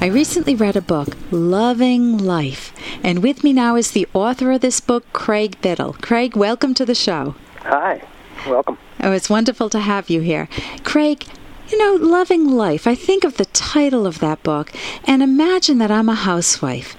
I 0.00 0.06
recently 0.06 0.54
read 0.54 0.76
a 0.76 0.80
book, 0.80 1.16
Loving 1.30 2.18
Life, 2.18 2.72
and 3.02 3.22
with 3.22 3.42
me 3.42 3.52
now 3.52 3.76
is 3.76 3.90
the 3.90 4.06
author 4.14 4.52
of 4.52 4.60
this 4.60 4.80
book, 4.80 5.04
Craig 5.12 5.60
Biddle. 5.60 5.94
Craig, 6.00 6.36
welcome 6.36 6.74
to 6.74 6.86
the 6.86 6.94
show. 6.94 7.34
Hi, 7.62 8.02
welcome. 8.46 8.78
Oh, 9.00 9.12
it's 9.12 9.28
wonderful 9.28 9.68
to 9.70 9.80
have 9.80 10.08
you 10.08 10.20
here. 10.20 10.48
Craig, 10.84 11.26
you 11.68 11.78
know, 11.78 11.94
Loving 11.94 12.48
Life, 12.48 12.86
I 12.86 12.94
think 12.94 13.24
of 13.24 13.36
the 13.36 13.44
title 13.46 14.06
of 14.06 14.20
that 14.20 14.42
book 14.42 14.72
and 15.04 15.22
imagine 15.22 15.78
that 15.78 15.90
I'm 15.90 16.08
a 16.08 16.14
housewife. 16.14 16.96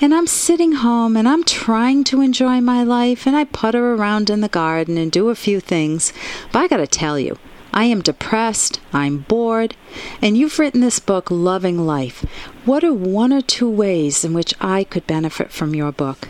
And 0.00 0.14
I'm 0.14 0.26
sitting 0.26 0.72
home 0.72 1.16
and 1.16 1.28
I'm 1.28 1.44
trying 1.44 2.04
to 2.04 2.20
enjoy 2.20 2.60
my 2.60 2.82
life 2.82 3.26
and 3.26 3.36
I 3.36 3.44
putter 3.44 3.94
around 3.94 4.30
in 4.30 4.40
the 4.40 4.48
garden 4.48 4.96
and 4.96 5.12
do 5.12 5.28
a 5.28 5.34
few 5.34 5.60
things. 5.60 6.12
But 6.52 6.60
I 6.60 6.68
gotta 6.68 6.86
tell 6.86 7.18
you, 7.18 7.38
I 7.72 7.84
am 7.84 8.02
depressed, 8.02 8.80
I'm 8.92 9.18
bored, 9.18 9.76
and 10.20 10.36
you've 10.36 10.58
written 10.58 10.80
this 10.80 10.98
book, 10.98 11.30
Loving 11.30 11.86
Life. 11.86 12.24
What 12.64 12.82
are 12.82 12.92
one 12.92 13.32
or 13.32 13.40
two 13.40 13.70
ways 13.70 14.24
in 14.24 14.34
which 14.34 14.54
I 14.60 14.82
could 14.82 15.06
benefit 15.06 15.52
from 15.52 15.74
your 15.74 15.92
book? 15.92 16.28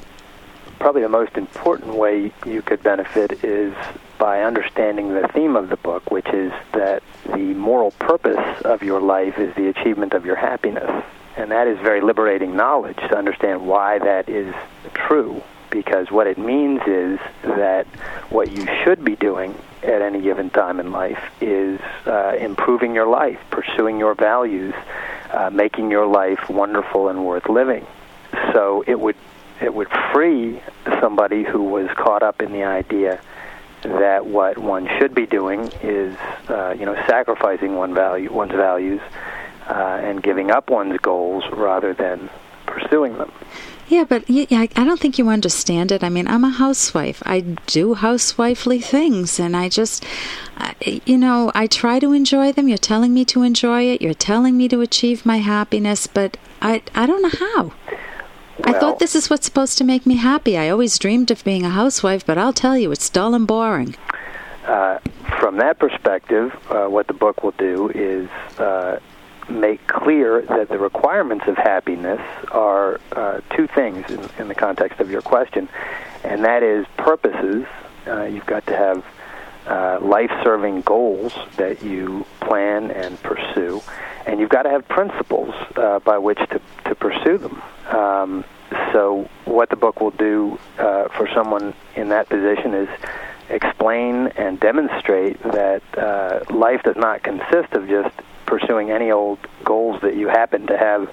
Probably 0.79 1.01
the 1.01 1.09
most 1.09 1.39
important 1.39 1.95
way 1.95 2.31
you 2.45 2.61
could 2.61 2.83
benefit 2.83 3.43
is 3.43 3.75
by 4.19 4.43
understanding 4.43 5.15
the 5.15 5.29
theme 5.29 5.57
of 5.57 5.71
the 5.71 5.77
book, 5.77 6.11
which 6.11 6.29
is 6.29 6.53
that 6.73 7.03
the 7.25 7.55
moral 7.55 7.93
purpose 7.93 8.61
of 8.63 8.83
your 8.83 9.01
life 9.01 9.39
is 9.39 9.55
the 9.55 9.69
achievement 9.69 10.13
of 10.13 10.27
your 10.27 10.37
happiness. 10.37 11.05
And 11.39 11.51
that 11.53 11.67
is 11.67 11.79
very 11.79 12.03
liberating 12.03 12.55
knowledge 12.55 12.97
to 12.97 13.17
understand 13.17 13.67
why 13.67 13.99
that 13.99 14.29
is 14.29 14.55
true 14.93 15.43
because 15.71 16.11
what 16.11 16.27
it 16.27 16.37
means 16.37 16.83
is 16.87 17.19
that 17.45 17.87
what 18.29 18.51
you 18.51 18.67
should 18.85 19.05
be 19.05 19.17
doing 19.17 19.55
at 19.83 20.03
any 20.03 20.21
given 20.21 20.51
time 20.51 20.81
in 20.81 20.93
life 20.93 21.23
is 21.41 21.81
uh, 22.07 22.37
improving 22.39 22.95
your 22.95 23.07
life, 23.07 23.39
pursuing 23.51 23.99
your 23.99 24.15
values, 24.15 24.75
uh, 25.31 25.51
making 25.51 25.91
your 25.91 26.07
life 26.07 26.49
wonderful 26.49 27.09
and 27.09 27.25
worth 27.25 27.49
living. 27.49 27.87
So 28.53 28.85
it 28.87 28.99
would 28.99 29.17
it 29.61 29.75
would 29.75 29.89
free 30.13 30.61
somebody 31.01 31.45
who 31.45 31.65
was 31.65 31.89
caught 31.91 32.23
up 32.23 32.41
in 32.41 32.53
the 32.53 32.65
idea 32.65 33.21
that 33.83 34.27
what 34.27 34.59
one 34.59 34.89
should 34.99 35.15
be 35.15 35.27
doing 35.27 35.71
is 35.83 36.17
uh, 36.49 36.75
you 36.79 36.85
know 36.85 36.95
sacrificing 37.07 37.77
one 37.77 37.95
value 37.95 38.33
one's 38.33 38.53
values 38.53 39.01
uh, 39.69 40.01
and 40.03 40.23
giving 40.23 40.51
up 40.51 40.71
one's 40.71 40.99
goals 40.99 41.45
rather 41.53 41.95
than 41.95 42.29
pursuing 42.71 43.19
them. 43.19 43.31
Yeah, 43.89 44.05
but 44.05 44.31
yeah, 44.31 44.67
I 44.77 44.85
don't 44.85 45.01
think 45.01 45.19
you 45.19 45.29
understand 45.29 45.91
it. 45.91 46.05
I 46.05 46.11
mean, 46.11 46.29
I'm 46.29 46.45
a 46.45 46.51
housewife. 46.51 47.25
I 47.27 47.41
do 47.67 47.97
housewifely 47.97 48.81
things, 48.81 49.41
and 49.41 49.57
I 49.57 49.69
just, 49.69 50.05
you 51.05 51.19
know, 51.19 51.51
I 51.57 51.67
try 51.67 51.99
to 51.99 52.13
enjoy 52.13 52.53
them. 52.53 52.69
You're 52.69 52.79
telling 52.79 53.13
me 53.13 53.25
to 53.25 53.43
enjoy 53.43 53.83
it. 53.83 54.01
You're 54.01 54.15
telling 54.15 54.57
me 54.57 54.69
to 54.69 54.81
achieve 54.81 55.27
my 55.27 55.39
happiness, 55.39 56.07
but 56.07 56.37
I, 56.63 56.83
I 56.95 57.07
don't 57.07 57.21
know 57.21 57.47
how. 57.47 57.63
Well, 58.65 58.77
I 58.77 58.79
thought 58.79 59.01
this 59.01 59.17
is 59.17 59.29
what's 59.29 59.47
supposed 59.47 59.77
to 59.79 59.85
make 59.85 60.07
me 60.07 60.17
happy. 60.17 60.57
I 60.57 60.69
always 60.69 60.97
dreamed 60.97 61.33
of 61.33 61.43
being 61.43 61.65
a 61.65 61.71
housewife, 61.71 62.25
but 62.25 62.39
I'll 62.39 62.53
tell 62.53 62.79
you, 62.79 62.93
it's 62.93 63.11
dull 63.11 63.35
and 63.35 63.47
boring. 63.47 63.97
Uh, 64.67 64.99
from 65.41 65.57
that 65.57 65.81
perspective, 65.81 66.55
uh, 66.71 66.87
what 66.87 67.09
the 67.09 67.15
book 67.15 67.43
will 67.43 67.55
do 67.59 67.89
is 67.89 68.29
uh, 68.61 69.01
make 69.51 69.87
clear 69.87 70.43
that 70.43 70.69
the 70.69 70.79
requirements 70.79 71.47
of 71.47 71.57
happiness 71.57 72.21
are 72.51 73.01
uh, 73.13 73.41
two 73.55 73.67
things 73.67 74.09
in, 74.11 74.29
in, 74.39 74.49
the 74.49 74.55
context 74.55 75.01
of 75.01 75.11
your 75.11 75.23
question, 75.23 75.69
and 76.25 76.45
that 76.45 76.63
is 76.63 76.87
purposes. 76.97 77.67
Uh, 78.07 78.25
you've 78.25 78.47
got 78.47 78.67
to 78.67 78.77
have 78.77 79.05
uh, 79.67 79.99
life-serving 80.01 80.83
goals 80.83 81.35
that 81.57 81.83
you 81.83 82.25
plan 82.41 82.91
and 82.91 83.21
pursue, 83.23 83.83
and 84.27 84.41
you've 84.41 84.51
got 84.51 84.63
to 84.63 84.71
have 84.71 84.87
principles 84.89 85.55
uh, 85.77 85.99
by 86.01 86.19
which 86.19 86.39
to, 86.51 86.61
to 86.85 86.95
pursue 86.95 87.39
them. 87.39 87.63
Um, 87.89 88.45
so, 88.93 89.29
what 89.45 89.69
the 89.69 89.77
book 89.77 90.01
will 90.01 90.13
do 90.13 90.59
uh, 90.79 91.09
for 91.09 91.29
someone 91.35 91.75
in 91.97 92.09
that 92.11 92.29
position 92.29 92.75
is 92.75 92.89
explain 93.51 94.29
and 94.29 94.59
demonstrate 94.61 95.43
that 95.43 95.83
uh, 95.97 96.41
life 96.55 96.83
does 96.83 96.97
not 96.97 97.23
consist 97.23 97.73
of 97.73 97.89
just 97.89 98.15
pursuing 98.47 98.91
any 98.91 99.11
old 99.11 99.39
goals 99.65 100.01
that 100.03 100.17
you 100.17 100.29
happen 100.29 100.67
to 100.67 100.77
have 100.77 101.13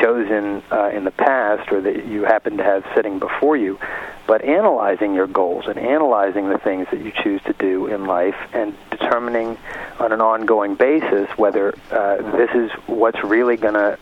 chosen 0.00 0.62
uh, 0.70 0.90
in 0.92 1.04
the 1.04 1.10
past 1.10 1.70
or 1.72 1.80
that 1.80 2.06
you 2.06 2.24
happen 2.24 2.56
to 2.56 2.64
have 2.64 2.84
sitting 2.94 3.18
before 3.18 3.56
you, 3.56 3.78
but 4.26 4.42
analyzing 4.42 5.14
your 5.14 5.26
goals 5.26 5.66
and 5.66 5.78
analyzing 5.78 6.48
the 6.48 6.58
things 6.58 6.86
that 6.90 7.00
you 7.00 7.12
choose 7.22 7.42
to 7.42 7.52
do 7.54 7.86
in 7.86 8.06
life 8.06 8.36
and 8.54 8.74
determining 8.90 9.58
on 9.98 10.12
an 10.12 10.20
ongoing 10.20 10.74
basis 10.74 11.28
whether 11.36 11.74
uh, 11.90 12.16
this 12.36 12.50
is 12.54 12.70
what's 12.86 13.22
really 13.24 13.56
going 13.56 13.74
to, 13.74 13.98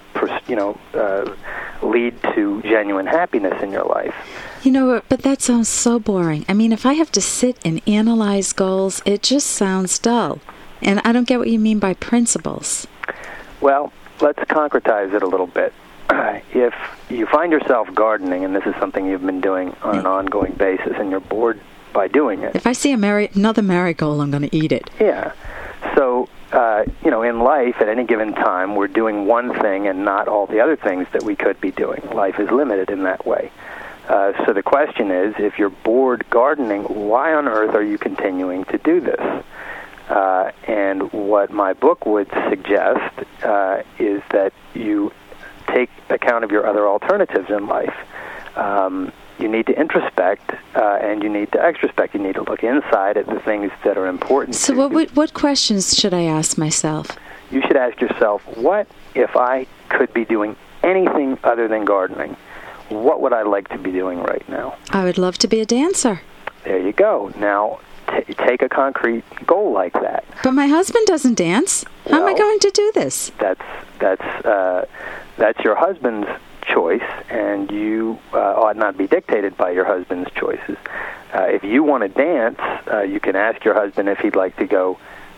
you 0.47 0.55
know, 0.55 0.79
uh, 0.95 1.35
lead 1.83 2.21
to 2.35 2.63
genuine 2.63 3.07
happiness 3.07 3.63
in 3.63 3.73
your 3.73 3.85
life. 3.85 4.15
You 4.63 4.73
know, 4.73 5.03
but 5.09 5.23
that 5.23 5.41
sounds 5.41 5.69
so 5.69 5.99
boring. 5.99 6.45
I 6.49 6.55
mean, 6.55 6.73
if 6.73 6.85
I 6.85 6.95
have 6.95 7.13
to 7.13 7.21
sit 7.21 7.59
and 7.65 7.81
analyze 7.87 8.53
goals, 8.53 9.01
it 9.05 9.23
just 9.23 9.47
sounds 9.49 9.99
dull. 9.99 10.41
And 10.83 11.01
I 11.05 11.13
don't 11.13 11.29
get 11.29 11.39
what 11.39 11.49
you 11.49 11.59
mean 11.59 11.79
by 11.79 11.95
principles. 11.95 12.87
Well, 13.61 13.93
let's 14.21 14.39
concretize 14.41 15.13
it 15.15 15.23
a 15.23 15.27
little 15.27 15.47
bit. 15.47 15.73
if 16.11 16.75
you 17.09 17.27
find 17.27 17.53
yourself 17.53 17.93
gardening, 17.95 18.45
and 18.45 18.55
this 18.55 18.65
is 18.65 18.75
something 18.77 19.07
you've 19.07 19.25
been 19.25 19.41
doing 19.41 19.75
on 19.83 19.99
an 19.99 20.07
ongoing 20.07 20.53
basis, 20.53 20.95
and 20.97 21.11
you're 21.11 21.21
bored 21.21 21.61
by 21.93 22.09
doing 22.09 22.43
it. 22.43 22.55
If 22.55 22.67
I 22.67 22.73
see 22.73 22.93
a 22.93 22.97
mari- 22.97 23.31
another 23.35 23.63
marigold, 23.63 24.21
I'm 24.21 24.31
going 24.31 24.49
to 24.49 24.57
eat 24.57 24.73
it. 24.73 24.91
Yeah. 25.01 25.33
Uh, 26.53 26.85
you 27.05 27.11
know, 27.11 27.23
in 27.23 27.41
life, 27.41 27.77
at 27.81 27.89
any 27.89 28.05
given 28.05 28.33
time, 28.33 28.75
we're 28.75 28.89
doing 28.89 29.27
one 29.27 29.53
thing 29.61 29.87
and 29.87 30.05
not 30.05 30.29
all 30.29 30.47
the 30.47 30.61
other 30.61 30.77
things 30.77 31.07
that 31.13 31.23
we 31.23 31.37
could 31.37 31.61
be 31.61 31.71
doing. 31.71 32.01
Life 32.15 32.41
is 32.41 32.51
limited 32.51 32.89
in 32.91 33.03
that 33.03 33.27
way. 33.27 33.51
Uh, 34.09 34.33
so 34.47 34.55
the 34.55 34.63
question 34.63 35.11
is, 35.11 35.35
if 35.39 35.59
you're 35.59 35.69
bored 35.69 36.25
gardening, 36.31 36.85
why 36.85 37.35
on 37.35 37.47
earth 37.47 37.75
are 37.75 37.83
you 37.83 37.99
continuing 37.99 38.65
to 38.65 38.79
do 38.79 39.01
this? 39.01 39.45
Uh, 40.09 40.51
and 40.67 41.13
what 41.13 41.51
my 41.51 41.75
book 41.75 42.07
would 42.07 42.31
suggest 42.49 43.15
uh, 43.43 43.83
is 43.99 44.23
that 44.31 44.55
you 44.73 45.13
take 45.67 45.91
account 46.09 46.45
of 46.45 46.51
your 46.51 46.67
other 46.67 46.89
alternatives 46.89 47.51
in 47.51 47.67
life. 47.67 47.95
Um, 48.57 49.13
you 49.39 49.49
need 49.49 49.67
to 49.67 49.75
introspect 49.75 50.59
uh, 50.75 50.99
and 51.01 51.23
you 51.23 51.29
need 51.29 51.53
to 51.53 51.59
extrospect. 51.59 52.15
You 52.15 52.21
need 52.21 52.35
to 52.35 52.43
look 52.43 52.63
inside 52.63 53.17
at 53.17 53.27
the 53.27 53.41
things 53.41 53.71
that 53.85 53.97
are 53.97 54.07
important. 54.07 54.57
So, 54.57 54.75
what, 54.75 54.93
what, 54.93 55.17
what 55.17 55.35
questions 55.35 55.97
should 55.97 56.13
I 56.13 56.23
ask 56.23 56.59
myself? 56.59 57.17
You 57.51 57.63
should 57.63 57.77
ask 57.77 58.01
yourself, 58.01 58.43
what 58.57 58.87
if 59.15 59.37
I 59.37 59.67
could 59.89 60.13
be 60.13 60.25
doing 60.25 60.57
anything 60.83 61.39
other 61.45 61.69
than 61.69 61.85
gardening? 61.85 62.37
What 62.89 63.21
would 63.21 63.33
I 63.33 63.43
like 63.43 63.69
to 63.69 63.79
be 63.79 63.93
doing 63.93 64.23
right 64.23 64.47
now? 64.49 64.77
I 64.91 65.05
would 65.05 65.19
love 65.19 65.39
to 65.39 65.49
be 65.49 65.61
a 65.61 65.67
dancer. 65.67 66.21
There 66.65 66.79
you 66.79 66.93
go. 66.93 67.33
Now, 67.39 67.81
t- 68.09 68.35
take 68.35 68.63
a 68.63 68.69
concrete 68.69 69.25
goal 69.47 69.73
like 69.73 69.93
that. 69.95 70.25
But 70.43 70.53
my 70.53 70.67
husband 70.67 71.07
doesn't 71.07 71.35
dance. 71.35 71.85
How 72.05 72.13
well, 72.13 72.29
am 72.29 72.35
I 72.35 72.39
going 72.39 72.59
to 72.61 72.71
do 72.71 72.93
this? 72.95 73.31
That's 73.39 73.63
that's 73.99 74.45
uh, 74.45 74.87
that's 75.37 75.59
your 75.61 75.75
husband's 75.75 76.29
choice, 76.79 77.11
and 77.29 77.71
you 77.73 78.19
uh, 78.33 78.63
ought 78.63 78.77
not 78.77 78.97
be 78.97 79.07
dictated 79.07 79.57
by 79.57 79.71
your 79.71 79.85
husband's 79.85 80.31
choices. 80.43 80.77
Uh, 81.35 81.47
if 81.59 81.65
you 81.65 81.83
want 81.83 82.03
to 82.05 82.09
dance, 82.09 82.61
uh, 82.93 83.03
you 83.03 83.21
can 83.21 83.35
ask 83.35 83.65
your 83.65 83.75
husband 83.75 84.09
if 84.09 84.19
he'd 84.19 84.37
like 84.37 84.57
to 84.57 84.67
go 84.67 84.97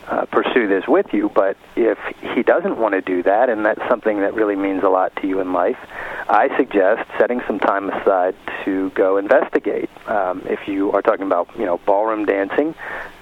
uh, 0.08 0.26
pursue 0.26 0.66
this 0.68 0.86
with 0.86 1.06
you. 1.14 1.30
But 1.34 1.56
if 1.76 1.98
he 2.34 2.42
doesn't 2.42 2.76
want 2.76 2.92
to 2.92 3.00
do 3.00 3.22
that, 3.22 3.48
and 3.48 3.64
that's 3.64 3.80
something 3.88 4.20
that 4.20 4.34
really 4.34 4.56
means 4.56 4.82
a 4.82 4.88
lot 4.88 5.14
to 5.16 5.26
you 5.26 5.40
in 5.40 5.52
life, 5.52 5.78
I 6.28 6.54
suggest 6.58 7.08
setting 7.18 7.40
some 7.46 7.58
time 7.58 7.88
aside 7.90 8.34
to 8.64 8.90
go 8.90 9.16
investigate. 9.16 9.90
Um, 10.06 10.42
if 10.44 10.68
you 10.68 10.92
are 10.92 11.02
talking 11.02 11.26
about, 11.26 11.48
you 11.58 11.64
know, 11.64 11.78
ballroom 11.78 12.26
dancing, 12.26 12.74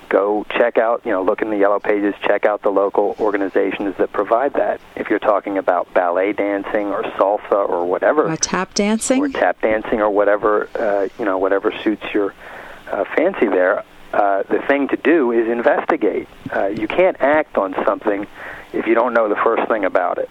go 0.09 0.45
check 0.51 0.79
out, 0.79 1.03
you 1.05 1.13
know, 1.13 1.23
look 1.23 1.43
in 1.43 1.51
the 1.51 1.57
yellow 1.57 1.79
pages, 1.79 2.15
check 2.23 2.45
out 2.45 2.63
the 2.63 2.71
local 2.71 3.17
organizations 3.21 3.97
that 3.99 4.13
provide 4.13 4.55
that. 4.55 4.81
If 4.97 5.11
you're 5.11 5.19
talking 5.19 5.59
about 5.59 5.93
ballet 5.95 6.33
dancing 6.33 6.89
or 6.89 7.03
salsa 7.03 7.69
or 7.69 7.85
whatever, 7.85 8.31
or 8.31 8.37
tap 8.37 8.75
dancing, 8.75 9.23
or 9.23 9.29
tap 9.29 9.61
dancing 9.61 10.01
or 10.01 10.11
whatever, 10.11 10.69
uh, 10.75 11.09
you 11.19 11.25
know, 11.25 11.39
whatever 11.39 11.73
suits 11.83 12.05
your 12.13 12.35
uh, 12.91 13.05
fancy 13.17 13.47
there. 13.47 13.85
Uh, 14.13 14.43
the 14.45 14.61
thing 14.67 14.89
to 14.89 14.97
do 14.97 15.33
is 15.33 15.49
investigate. 15.49 16.27
Uh, 16.55 16.67
you 16.67 16.89
can't 16.89 17.21
act 17.21 17.59
on 17.59 17.75
something 17.85 18.27
if 18.73 18.87
you 18.87 18.95
don't 18.95 19.13
know 19.13 19.29
the 19.29 19.37
first 19.37 19.69
thing 19.69 19.85
about 19.85 20.17
it. 20.17 20.31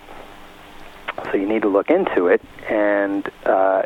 So 1.25 1.37
you 1.37 1.47
need 1.47 1.61
to 1.61 1.67
look 1.67 1.89
into 1.89 2.27
it, 2.27 2.41
and 2.67 3.29
uh, 3.45 3.83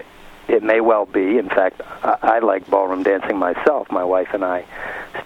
it 0.48 0.64
may 0.64 0.82
well 0.82 1.06
be. 1.06 1.38
In 1.38 1.50
fact, 1.50 1.82
I, 2.04 2.18
I 2.22 2.40
like 2.40 2.70
ballroom 2.70 3.04
dancing 3.04 3.38
myself. 3.38 3.92
My 3.92 4.04
wife 4.04 4.30
and 4.34 4.44
I 4.44 4.66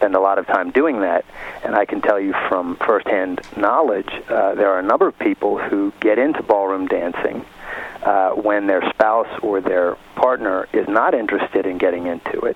spend 0.05 0.15
a 0.15 0.19
lot 0.19 0.37
of 0.37 0.45
time 0.45 0.69
doing 0.69 1.01
that, 1.01 1.25
and 1.63 1.73
I 1.73 1.85
can 1.85 1.99
tell 1.99 2.19
you 2.19 2.33
from 2.47 2.75
firsthand 2.75 3.41
knowledge, 3.57 4.09
uh, 4.29 4.53
there 4.53 4.69
are 4.69 4.77
a 4.77 4.83
number 4.83 5.07
of 5.07 5.17
people 5.17 5.57
who 5.57 5.91
get 5.99 6.19
into 6.19 6.43
ballroom 6.43 6.85
dancing 6.85 7.43
uh, 8.03 8.29
when 8.33 8.67
their 8.67 8.87
spouse 8.91 9.39
or 9.41 9.61
their 9.61 9.95
partner 10.13 10.67
is 10.73 10.87
not 10.87 11.15
interested 11.15 11.65
in 11.65 11.79
getting 11.79 12.05
into 12.05 12.39
it, 12.41 12.55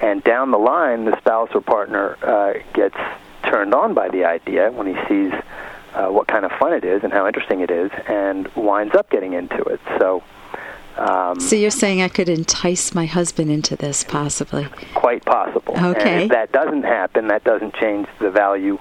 and 0.00 0.24
down 0.24 0.52
the 0.52 0.58
line, 0.58 1.04
the 1.04 1.18
spouse 1.18 1.50
or 1.52 1.60
partner 1.60 2.16
uh, 2.22 2.54
gets 2.72 2.96
turned 3.44 3.74
on 3.74 3.92
by 3.92 4.08
the 4.08 4.24
idea 4.24 4.70
when 4.70 4.86
he 4.86 4.96
sees 5.06 5.34
uh, 5.92 6.06
what 6.06 6.26
kind 6.26 6.46
of 6.46 6.52
fun 6.52 6.72
it 6.72 6.82
is 6.82 7.04
and 7.04 7.12
how 7.12 7.26
interesting 7.26 7.60
it 7.60 7.70
is, 7.70 7.90
and 8.08 8.48
winds 8.56 8.94
up 8.94 9.10
getting 9.10 9.34
into 9.34 9.62
it. 9.64 9.80
So. 9.98 10.22
Um, 10.96 11.38
so 11.40 11.56
you're 11.56 11.70
saying 11.70 12.00
I 12.00 12.08
could 12.08 12.28
entice 12.28 12.94
my 12.94 13.06
husband 13.06 13.50
into 13.50 13.76
this, 13.76 14.02
possibly? 14.04 14.66
Quite 14.94 15.24
possible. 15.24 15.74
Okay. 15.76 16.14
And 16.14 16.22
if 16.24 16.28
that 16.30 16.52
doesn't 16.52 16.84
happen, 16.84 17.28
that 17.28 17.44
doesn't 17.44 17.74
change 17.74 18.08
the 18.18 18.30
value 18.30 18.78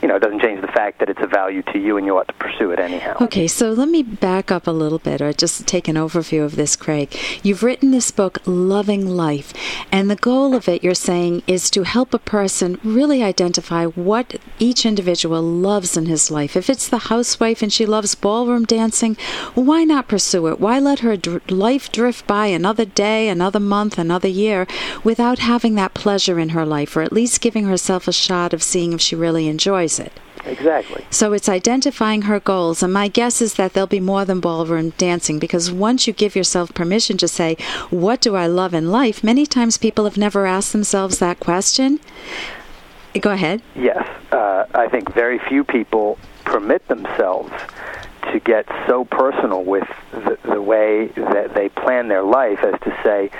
you 0.00 0.06
know, 0.06 0.16
it 0.16 0.20
doesn't 0.20 0.40
change 0.40 0.60
the 0.60 0.68
fact 0.68 1.00
that 1.00 1.08
it's 1.08 1.20
a 1.20 1.26
value 1.26 1.62
to 1.72 1.78
you 1.78 1.96
and 1.96 2.06
you 2.06 2.16
ought 2.16 2.28
to 2.28 2.34
pursue 2.34 2.70
it 2.70 2.78
anyhow. 2.78 3.16
Okay, 3.20 3.48
so 3.48 3.72
let 3.72 3.88
me 3.88 4.02
back 4.02 4.52
up 4.52 4.66
a 4.66 4.70
little 4.70 5.00
bit 5.00 5.20
or 5.20 5.32
just 5.32 5.66
take 5.66 5.88
an 5.88 5.96
overview 5.96 6.44
of 6.44 6.54
this, 6.54 6.76
Craig. 6.76 7.16
You've 7.42 7.64
written 7.64 7.90
this 7.90 8.12
book, 8.12 8.38
Loving 8.46 9.06
Life, 9.06 9.52
and 9.90 10.08
the 10.08 10.16
goal 10.16 10.54
of 10.54 10.68
it, 10.68 10.84
you're 10.84 10.94
saying, 10.94 11.42
is 11.48 11.68
to 11.70 11.82
help 11.82 12.14
a 12.14 12.18
person 12.18 12.78
really 12.84 13.22
identify 13.24 13.86
what 13.86 14.36
each 14.60 14.86
individual 14.86 15.42
loves 15.42 15.96
in 15.96 16.06
his 16.06 16.30
life. 16.30 16.56
If 16.56 16.70
it's 16.70 16.88
the 16.88 16.98
housewife 16.98 17.60
and 17.60 17.72
she 17.72 17.84
loves 17.84 18.14
ballroom 18.14 18.64
dancing, 18.66 19.16
why 19.54 19.82
not 19.82 20.06
pursue 20.06 20.46
it? 20.46 20.60
Why 20.60 20.78
let 20.78 21.00
her 21.00 21.16
dr- 21.16 21.50
life 21.50 21.90
drift 21.90 22.26
by 22.26 22.46
another 22.46 22.84
day, 22.84 23.28
another 23.28 23.60
month, 23.60 23.98
another 23.98 24.28
year 24.28 24.66
without 25.02 25.40
having 25.40 25.74
that 25.74 25.94
pleasure 25.94 26.38
in 26.38 26.50
her 26.50 26.64
life, 26.64 26.96
or 26.96 27.02
at 27.02 27.12
least 27.12 27.40
giving 27.40 27.66
herself 27.66 28.06
a 28.06 28.12
shot 28.12 28.52
of 28.52 28.62
seeing 28.62 28.92
if 28.92 29.00
she 29.00 29.16
really 29.16 29.48
enjoys 29.48 29.87
enjoys 29.88 30.06
it. 30.06 30.12
Exactly. 30.44 31.04
So 31.10 31.32
it's 31.32 31.48
identifying 31.48 32.22
her 32.22 32.40
goals, 32.40 32.82
and 32.82 32.92
my 32.92 33.08
guess 33.08 33.42
is 33.42 33.54
that 33.54 33.72
there'll 33.72 33.86
be 33.86 34.00
more 34.00 34.24
than 34.24 34.40
ballroom 34.40 34.90
dancing 34.90 35.38
because 35.38 35.70
once 35.70 36.06
you 36.06 36.12
give 36.12 36.36
yourself 36.36 36.72
permission 36.72 37.16
to 37.18 37.28
say, 37.28 37.56
What 37.90 38.20
do 38.20 38.36
I 38.36 38.46
love 38.46 38.72
in 38.72 38.90
life? 38.90 39.24
many 39.24 39.46
times 39.46 39.76
people 39.78 40.04
have 40.04 40.16
never 40.16 40.46
asked 40.46 40.72
themselves 40.72 41.18
that 41.18 41.40
question. 41.40 42.00
Go 43.20 43.32
ahead. 43.32 43.62
Yes. 43.74 44.06
Uh, 44.30 44.66
I 44.74 44.88
think 44.88 45.12
very 45.12 45.38
few 45.38 45.64
people 45.64 46.18
permit 46.44 46.86
themselves 46.88 47.52
to 48.32 48.38
get 48.38 48.66
so 48.86 49.04
personal 49.04 49.64
with 49.64 49.88
the, 50.12 50.38
the 50.44 50.62
way 50.62 51.08
that 51.16 51.54
they 51.54 51.68
plan 51.68 52.08
their 52.08 52.22
life 52.22 52.60
as 52.62 52.78
to 52.80 52.90
say, 53.02 53.30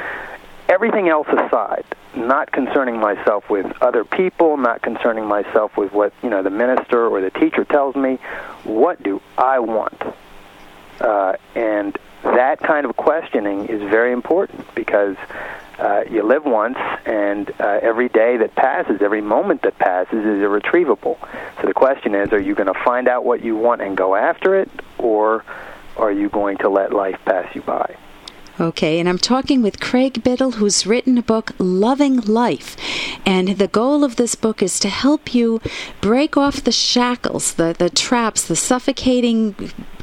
everything 0.69 1.09
else 1.09 1.27
aside, 1.29 1.85
not 2.15 2.53
concerning 2.53 2.99
myself 2.99 3.49
with 3.51 3.67
other 3.81 4.05
people, 4.05 4.57
not 4.57 4.83
concerning 4.83 5.27
myself 5.27 5.77
with 5.77 5.93
what 5.93 6.13
you 6.23 6.31
know 6.31 6.43
the 6.43 6.51
minister 6.51 7.07
or 7.09 7.21
the 7.21 7.31
teacher 7.31 7.65
tells 7.65 7.97
me. 7.97 8.19
What 8.65 9.03
do 9.03 9.21
I 9.37 9.59
want? 9.59 10.01
Uh, 11.01 11.35
and 11.55 11.97
that 12.23 12.61
kind 12.61 12.85
of 12.85 12.97
questioning 12.97 13.67
is 13.67 13.81
very 13.83 14.13
important 14.13 14.67
because 14.75 15.17
uh, 15.79 16.03
you 16.11 16.23
live 16.25 16.45
once, 16.45 16.77
and 17.07 17.51
uh, 17.61 17.79
every 17.83 18.09
day 18.09 18.37
that 18.37 18.55
passes, 18.57 19.01
every 19.01 19.21
moment 19.21 19.63
that 19.63 19.79
passes 19.79 20.19
is 20.19 20.43
irretrievable. 20.43 21.19
So 21.61 21.69
the 21.69 21.75
question 21.75 22.15
is, 22.15 22.33
are 22.33 22.41
you 22.41 22.55
going 22.57 22.73
to 22.73 22.81
find 22.85 23.07
out 23.07 23.25
what 23.25 23.45
you 23.45 23.57
want 23.57 23.81
and 23.81 23.97
go 23.97 24.17
after 24.17 24.59
it, 24.59 24.69
or 24.99 25.45
are 25.97 26.11
you 26.11 26.29
going 26.29 26.59
to 26.59 26.69
let 26.69 26.93
life 26.93 27.21
pass 27.25 27.55
you 27.55 27.63
by? 27.63 27.97
Okay, 28.61 28.99
and 28.99 29.09
I'm 29.09 29.19
talking 29.19 29.63
with 29.63 29.79
Craig 29.79 30.25
Biddle, 30.25 30.53
who's 30.53 30.85
written 30.85 31.17
a 31.17 31.23
book, 31.23 31.53
Loving 31.59 32.21
Life. 32.23 32.77
And 33.25 33.51
the 33.51 33.69
goal 33.69 34.03
of 34.03 34.17
this 34.17 34.35
book 34.35 34.61
is 34.61 34.81
to 34.81 34.89
help 34.89 35.33
you 35.33 35.61
break 36.01 36.37
off 36.37 36.65
the 36.65 36.73
shackles, 36.73 37.55
the, 37.55 37.77
the 37.79 37.89
traps, 37.89 38.45
the 38.45 38.57
suffocating 38.57 39.55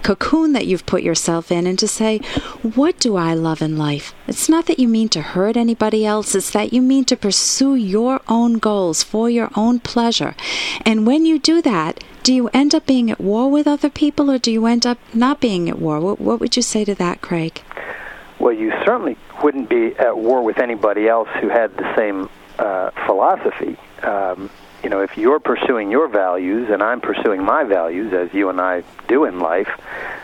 cocoon 0.03 0.53
that 0.53 0.67
you've 0.67 0.85
put 0.85 1.03
yourself 1.03 1.51
in, 1.51 1.67
and 1.67 1.77
to 1.79 1.87
say, 1.87 2.19
What 2.61 2.97
do 2.97 3.17
I 3.17 3.33
love 3.33 3.61
in 3.61 3.77
life? 3.77 4.13
It's 4.25 4.47
not 4.47 4.67
that 4.67 4.79
you 4.79 4.87
mean 4.87 5.09
to 5.09 5.21
hurt 5.21 5.57
anybody 5.57 6.05
else, 6.05 6.33
it's 6.33 6.51
that 6.51 6.71
you 6.71 6.81
mean 6.81 7.03
to 7.05 7.17
pursue 7.17 7.75
your 7.75 8.21
own 8.29 8.53
goals 8.59 9.03
for 9.03 9.29
your 9.29 9.49
own 9.57 9.81
pleasure. 9.81 10.33
And 10.85 11.05
when 11.05 11.25
you 11.25 11.39
do 11.39 11.61
that, 11.63 12.05
do 12.23 12.33
you 12.33 12.47
end 12.53 12.73
up 12.73 12.85
being 12.85 13.11
at 13.11 13.19
war 13.19 13.51
with 13.51 13.67
other 13.67 13.89
people 13.89 14.31
or 14.31 14.37
do 14.37 14.49
you 14.49 14.65
end 14.65 14.85
up 14.85 14.97
not 15.13 15.41
being 15.41 15.67
at 15.69 15.77
war? 15.77 15.99
What, 15.99 16.21
what 16.21 16.39
would 16.39 16.55
you 16.55 16.61
say 16.61 16.85
to 16.85 16.95
that, 16.95 17.21
Craig? 17.21 17.61
Well, 18.45 18.53
you 18.53 18.69
certainly 18.85 19.17
wouldn't 19.41 19.69
be 19.69 19.95
at 19.97 20.15
war 20.15 20.43
with 20.43 20.59
anybody 20.59 21.07
else 21.07 21.29
who 21.41 21.49
had 21.49 21.75
the 21.77 21.95
same 21.95 22.29
uh, 22.59 22.91
philosophy. 23.07 23.75
Um, 24.03 24.51
you 24.83 24.89
know, 24.91 25.01
if 25.01 25.17
you're 25.17 25.39
pursuing 25.39 25.89
your 25.89 26.07
values 26.07 26.69
and 26.69 26.83
I'm 26.83 27.01
pursuing 27.01 27.43
my 27.43 27.63
values, 27.63 28.13
as 28.13 28.31
you 28.35 28.49
and 28.49 28.61
I 28.61 28.83
do 29.07 29.25
in 29.25 29.39
life, 29.39 29.71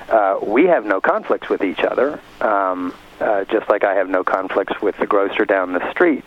uh, 0.07 0.37
we 0.43 0.65
have 0.65 0.85
no 0.85 1.01
conflicts 1.01 1.49
with 1.49 1.63
each 1.63 1.79
other. 1.79 2.21
Um, 2.41 2.93
uh, 3.21 3.45
just 3.45 3.69
like 3.69 3.83
I 3.83 3.93
have 3.93 4.09
no 4.09 4.23
conflicts 4.23 4.81
with 4.81 4.97
the 4.97 5.07
grocer 5.07 5.45
down 5.45 5.73
the 5.73 5.91
street. 5.91 6.23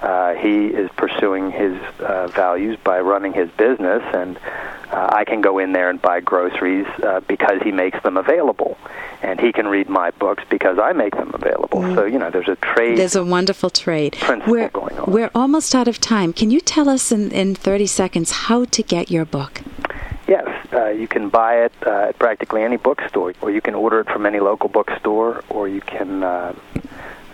Uh, 0.00 0.34
he 0.34 0.66
is 0.68 0.90
pursuing 0.96 1.50
his 1.50 1.76
uh, 2.00 2.26
values 2.28 2.78
by 2.82 3.00
running 3.00 3.34
his 3.34 3.50
business, 3.50 4.02
and 4.14 4.38
uh, 4.90 5.10
I 5.12 5.24
can 5.24 5.42
go 5.42 5.58
in 5.58 5.72
there 5.72 5.90
and 5.90 6.00
buy 6.00 6.20
groceries 6.20 6.86
uh, 7.02 7.20
because 7.20 7.60
he 7.62 7.70
makes 7.70 8.02
them 8.02 8.16
available, 8.16 8.78
and 9.22 9.38
he 9.38 9.52
can 9.52 9.68
read 9.68 9.90
my 9.90 10.10
books 10.12 10.42
because 10.48 10.78
I 10.78 10.92
make 10.92 11.14
them 11.14 11.30
available. 11.34 11.80
Mm. 11.80 11.94
So 11.94 12.04
you 12.06 12.18
know, 12.18 12.30
there's 12.30 12.48
a 12.48 12.56
trade. 12.56 12.96
There's 12.96 13.14
a 13.14 13.24
wonderful 13.24 13.68
trade. 13.68 14.14
Principle 14.14 14.52
we're, 14.52 14.68
going 14.70 14.98
on. 14.98 15.12
We're 15.12 15.30
almost 15.34 15.74
out 15.74 15.86
of 15.86 16.00
time. 16.00 16.32
Can 16.32 16.50
you 16.50 16.60
tell 16.60 16.88
us 16.88 17.12
in, 17.12 17.30
in 17.30 17.54
30 17.54 17.86
seconds 17.86 18.30
how 18.30 18.64
to 18.64 18.82
get 18.82 19.10
your 19.10 19.26
book? 19.26 19.60
Uh, 20.72 20.88
you 20.88 21.08
can 21.08 21.28
buy 21.28 21.64
it 21.64 21.72
uh, 21.84 22.08
at 22.08 22.18
practically 22.18 22.62
any 22.62 22.76
bookstore, 22.76 23.34
or 23.40 23.50
you 23.50 23.60
can 23.60 23.74
order 23.74 24.00
it 24.00 24.06
from 24.06 24.24
any 24.24 24.38
local 24.38 24.68
bookstore, 24.68 25.42
or 25.48 25.68
you 25.68 25.80
can 25.80 26.22
uh, 26.22 26.54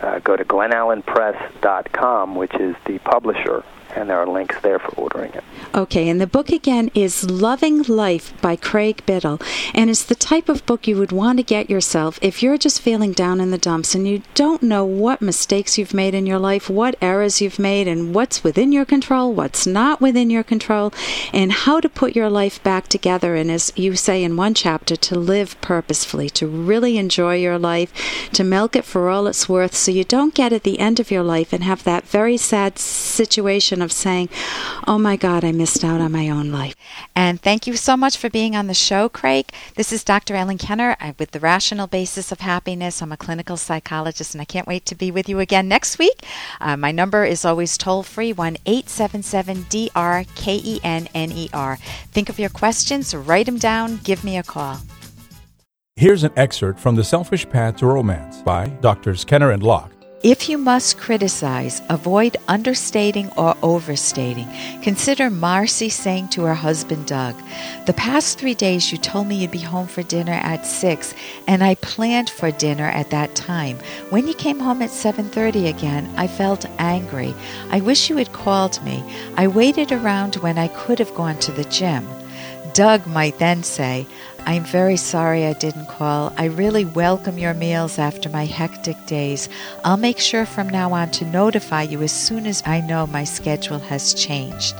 uh, 0.00 0.18
go 0.20 0.36
to 0.36 0.44
glenallenpress.com, 0.44 2.34
which 2.34 2.54
is 2.54 2.74
the 2.86 2.98
publisher 3.00 3.62
and 3.96 4.10
there 4.10 4.18
are 4.18 4.26
links 4.26 4.60
there 4.60 4.78
for 4.78 4.94
ordering 4.94 5.32
it. 5.32 5.42
Okay, 5.74 6.08
and 6.08 6.20
the 6.20 6.26
book 6.26 6.50
again 6.50 6.90
is 6.94 7.28
Loving 7.28 7.82
Life 7.82 8.38
by 8.40 8.54
Craig 8.54 9.02
Biddle, 9.06 9.40
and 9.74 9.90
it's 9.90 10.04
the 10.04 10.14
type 10.14 10.48
of 10.48 10.64
book 10.66 10.86
you 10.86 10.96
would 10.96 11.12
want 11.12 11.38
to 11.38 11.42
get 11.42 11.70
yourself 11.70 12.18
if 12.22 12.42
you're 12.42 12.58
just 12.58 12.80
feeling 12.80 13.12
down 13.12 13.40
in 13.40 13.50
the 13.50 13.58
dumps 13.58 13.94
and 13.94 14.06
you 14.06 14.22
don't 14.34 14.62
know 14.62 14.84
what 14.84 15.22
mistakes 15.22 15.78
you've 15.78 15.94
made 15.94 16.14
in 16.14 16.26
your 16.26 16.38
life, 16.38 16.68
what 16.68 16.94
errors 17.00 17.40
you've 17.40 17.58
made, 17.58 17.88
and 17.88 18.14
what's 18.14 18.44
within 18.44 18.70
your 18.70 18.84
control, 18.84 19.32
what's 19.32 19.66
not 19.66 20.00
within 20.00 20.30
your 20.30 20.44
control, 20.44 20.92
and 21.32 21.52
how 21.52 21.80
to 21.80 21.88
put 21.88 22.14
your 22.14 22.30
life 22.30 22.62
back 22.62 22.88
together. 22.88 23.34
And 23.34 23.50
as 23.50 23.72
you 23.76 23.96
say 23.96 24.22
in 24.22 24.36
one 24.36 24.54
chapter, 24.54 24.94
to 24.96 25.18
live 25.18 25.58
purposefully, 25.60 26.28
to 26.30 26.46
really 26.46 26.98
enjoy 26.98 27.36
your 27.36 27.58
life, 27.58 27.92
to 28.32 28.44
milk 28.44 28.76
it 28.76 28.84
for 28.84 29.08
all 29.08 29.26
it's 29.26 29.48
worth, 29.48 29.74
so 29.74 29.90
you 29.90 30.04
don't 30.04 30.34
get 30.34 30.52
at 30.52 30.64
the 30.64 30.78
end 30.78 31.00
of 31.00 31.10
your 31.10 31.22
life 31.22 31.52
and 31.52 31.64
have 31.64 31.82
that 31.84 32.04
very 32.04 32.36
sad 32.36 32.78
situation 32.78 33.82
of 33.86 33.92
saying, 33.92 34.28
oh 34.86 34.98
my 34.98 35.16
God, 35.16 35.42
I 35.44 35.52
missed 35.52 35.82
out 35.82 36.02
on 36.02 36.12
my 36.12 36.28
own 36.28 36.52
life. 36.52 36.74
And 37.14 37.40
thank 37.40 37.66
you 37.66 37.76
so 37.76 37.96
much 37.96 38.18
for 38.18 38.28
being 38.28 38.54
on 38.54 38.66
the 38.66 38.74
show, 38.74 39.08
Craig. 39.08 39.50
This 39.76 39.92
is 39.92 40.04
Dr. 40.04 40.34
Ellen 40.34 40.58
Kenner 40.58 40.94
with 41.18 41.30
The 41.30 41.40
Rational 41.40 41.86
Basis 41.86 42.30
of 42.30 42.40
Happiness. 42.40 43.00
I'm 43.00 43.12
a 43.12 43.16
clinical 43.16 43.56
psychologist, 43.56 44.34
and 44.34 44.42
I 44.42 44.44
can't 44.44 44.66
wait 44.66 44.84
to 44.86 44.94
be 44.94 45.10
with 45.10 45.28
you 45.28 45.40
again 45.40 45.68
next 45.68 45.98
week. 45.98 46.26
Uh, 46.60 46.76
my 46.76 46.92
number 46.92 47.24
is 47.24 47.46
always 47.46 47.78
toll 47.78 48.02
free 48.02 48.34
1 48.34 48.58
877 48.66 49.66
D 49.70 49.90
R 49.94 50.24
K 50.34 50.60
E 50.62 50.80
N 50.84 51.08
N 51.14 51.32
E 51.32 51.48
R. 51.54 51.76
Think 52.12 52.28
of 52.28 52.38
your 52.38 52.50
questions, 52.50 53.14
write 53.14 53.46
them 53.46 53.58
down, 53.58 54.00
give 54.04 54.22
me 54.22 54.36
a 54.36 54.42
call. 54.42 54.78
Here's 55.98 56.24
an 56.24 56.32
excerpt 56.36 56.78
from 56.78 56.94
The 56.94 57.04
Selfish 57.04 57.48
Path 57.48 57.76
to 57.76 57.86
Romance 57.86 58.42
by 58.42 58.66
Drs. 58.66 59.24
Kenner 59.24 59.52
and 59.52 59.62
Locke. 59.62 59.95
If 60.26 60.48
you 60.48 60.58
must 60.58 60.98
criticize, 60.98 61.80
avoid 61.88 62.36
understating 62.48 63.30
or 63.36 63.56
overstating. 63.62 64.48
Consider 64.82 65.30
Marcy 65.30 65.88
saying 65.88 66.30
to 66.30 66.42
her 66.42 66.54
husband 66.54 67.06
Doug, 67.06 67.36
"The 67.86 67.92
past 67.92 68.36
3 68.36 68.54
days 68.54 68.90
you 68.90 68.98
told 68.98 69.28
me 69.28 69.36
you'd 69.36 69.52
be 69.52 69.60
home 69.60 69.86
for 69.86 70.02
dinner 70.02 70.32
at 70.32 70.66
6, 70.66 71.14
and 71.46 71.62
I 71.62 71.76
planned 71.76 72.28
for 72.28 72.50
dinner 72.50 72.88
at 72.88 73.10
that 73.10 73.36
time. 73.36 73.78
When 74.10 74.26
you 74.26 74.34
came 74.34 74.58
home 74.58 74.82
at 74.82 74.90
7:30 74.90 75.68
again, 75.68 76.12
I 76.16 76.26
felt 76.26 76.66
angry. 76.76 77.32
I 77.70 77.78
wish 77.78 78.10
you 78.10 78.16
had 78.16 78.32
called 78.32 78.82
me. 78.82 79.04
I 79.36 79.46
waited 79.46 79.92
around 79.92 80.34
when 80.42 80.58
I 80.58 80.66
could 80.66 80.98
have 80.98 81.14
gone 81.14 81.38
to 81.38 81.52
the 81.52 81.70
gym." 81.78 82.04
Doug 82.76 83.06
might 83.06 83.38
then 83.38 83.62
say, 83.62 84.06
I'm 84.40 84.62
very 84.62 84.98
sorry 84.98 85.46
I 85.46 85.54
didn't 85.54 85.88
call. 85.88 86.30
I 86.36 86.44
really 86.44 86.84
welcome 86.84 87.38
your 87.38 87.54
meals 87.54 87.98
after 87.98 88.28
my 88.28 88.44
hectic 88.44 88.98
days. 89.06 89.48
I'll 89.82 89.96
make 89.96 90.18
sure 90.18 90.44
from 90.44 90.68
now 90.68 90.92
on 90.92 91.10
to 91.12 91.24
notify 91.24 91.84
you 91.84 92.02
as 92.02 92.12
soon 92.12 92.46
as 92.46 92.62
I 92.66 92.82
know 92.82 93.06
my 93.06 93.24
schedule 93.24 93.78
has 93.78 94.12
changed. 94.12 94.74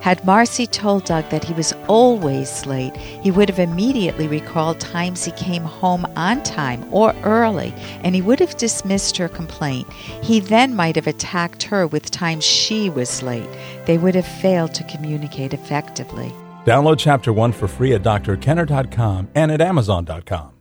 Had 0.00 0.24
Marcy 0.24 0.66
told 0.66 1.04
Doug 1.04 1.30
that 1.30 1.44
he 1.44 1.54
was 1.54 1.72
always 1.86 2.66
late, 2.66 2.96
he 2.96 3.30
would 3.30 3.48
have 3.48 3.60
immediately 3.60 4.26
recalled 4.26 4.80
times 4.80 5.24
he 5.24 5.30
came 5.30 5.62
home 5.62 6.04
on 6.16 6.42
time 6.42 6.84
or 6.92 7.14
early, 7.22 7.72
and 8.02 8.16
he 8.16 8.22
would 8.22 8.40
have 8.40 8.56
dismissed 8.56 9.16
her 9.18 9.28
complaint. 9.28 9.88
He 10.20 10.40
then 10.40 10.74
might 10.74 10.96
have 10.96 11.06
attacked 11.06 11.62
her 11.62 11.86
with 11.86 12.10
times 12.10 12.42
she 12.42 12.90
was 12.90 13.22
late. 13.22 13.48
They 13.84 13.98
would 13.98 14.16
have 14.16 14.26
failed 14.26 14.74
to 14.74 14.82
communicate 14.82 15.54
effectively. 15.54 16.32
Download 16.66 16.98
Chapter 16.98 17.32
1 17.32 17.52
for 17.52 17.68
free 17.68 17.94
at 17.94 18.02
drkenner.com 18.02 19.28
and 19.36 19.52
at 19.52 19.60
amazon.com. 19.60 20.55